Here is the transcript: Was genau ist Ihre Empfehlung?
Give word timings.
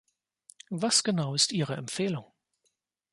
Was 0.71 1.03
genau 1.03 1.35
ist 1.35 1.51
Ihre 1.51 1.75
Empfehlung? 1.75 2.33